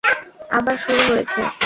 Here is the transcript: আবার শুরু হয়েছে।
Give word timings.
আবার 0.49 0.75
শুরু 0.77 1.01
হয়েছে। 1.09 1.39